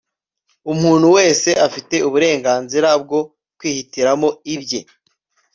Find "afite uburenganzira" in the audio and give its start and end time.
1.67-2.89